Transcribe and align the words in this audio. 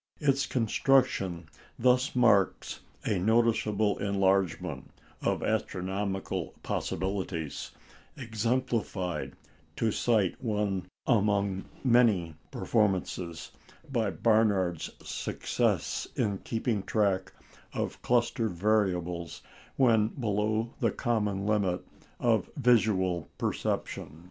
Its 0.19 0.47
construction 0.47 1.47
thus 1.77 2.15
marks 2.15 2.79
a 3.05 3.19
noticeable 3.19 3.99
enlargement 3.99 4.89
of 5.21 5.43
astronomical 5.43 6.55
possibilities, 6.63 7.69
exemplified 8.17 9.33
to 9.75 9.91
cite 9.91 10.41
one 10.43 10.87
among 11.05 11.65
many 11.83 12.33
performances 12.49 13.51
by 13.91 14.09
Barnard's 14.09 14.89
success 15.07 16.07
in 16.15 16.39
keeping 16.39 16.81
track 16.81 17.31
of 17.71 18.01
cluster 18.01 18.49
variables 18.49 19.43
when 19.75 20.07
below 20.07 20.73
the 20.79 20.89
common 20.89 21.45
limit 21.45 21.85
of 22.19 22.49
visual 22.57 23.29
perception. 23.37 24.19